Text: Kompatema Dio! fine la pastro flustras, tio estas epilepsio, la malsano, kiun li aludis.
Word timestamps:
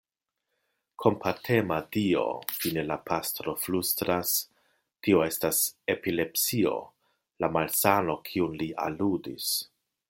Kompatema 1.03 1.75
Dio! 1.97 2.23
fine 2.61 2.85
la 2.93 2.97
pastro 3.11 3.55
flustras, 3.65 4.33
tio 5.09 5.23
estas 5.29 5.63
epilepsio, 5.97 6.75
la 7.45 7.55
malsano, 7.59 8.21
kiun 8.31 8.61
li 8.63 8.75
aludis. 8.89 9.57